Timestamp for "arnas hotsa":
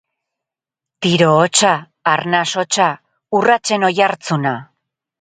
2.15-2.91